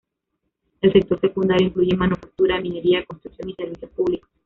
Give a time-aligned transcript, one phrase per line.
[0.81, 4.27] El sector secundario incluye manufactura, minería, construcción, y servicios públicos.